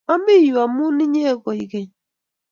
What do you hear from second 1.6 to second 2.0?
geny